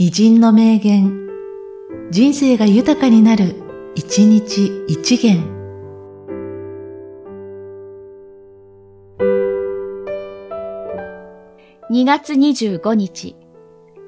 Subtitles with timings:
[0.00, 1.28] 偉人の名言、
[2.12, 3.56] 人生が豊かになる、
[3.96, 5.42] 一日一元。
[11.90, 13.34] 2月25日、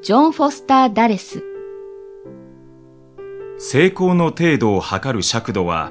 [0.00, 1.42] ジョン・フォスター・ダレス。
[3.58, 5.90] 成功の程度を測る尺度は、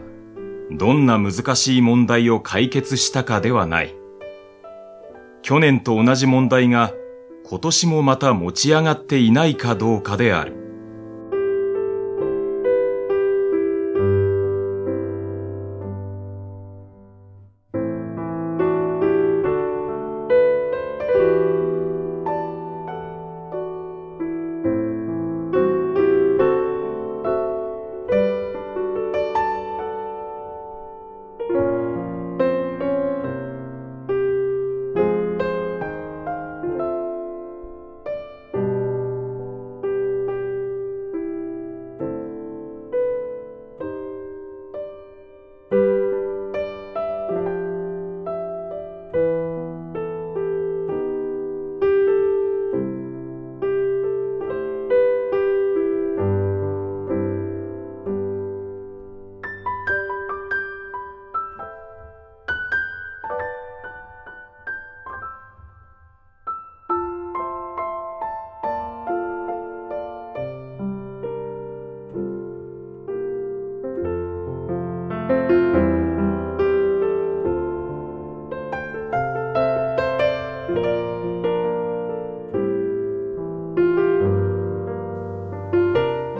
[0.71, 3.93] どんな難しい問題を解決したかではない。
[5.41, 6.93] 去年と同じ問題が
[7.49, 10.68] 今年もまた持ち上がっていないかどうかである。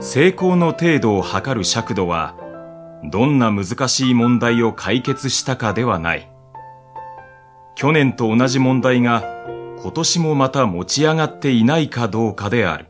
[0.02, 2.34] 成功の程度を測る尺度は、
[3.04, 6.30] どんな難しい問題を解決したかではない。
[7.74, 9.22] 去年と同じ問題が
[9.82, 12.89] 今年もまた持ち上がっていないかどうかである。